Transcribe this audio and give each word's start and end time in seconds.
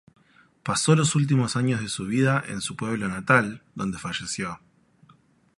Pasó 0.63 0.95
los 0.95 1.13
últimos 1.13 1.55
años 1.55 1.79
de 1.79 1.87
su 1.87 2.07
vida 2.07 2.43
en 2.47 2.61
su 2.61 2.75
pueblo 2.75 3.07
natal, 3.07 3.61
donde 3.75 3.99
falleció. 3.99 4.59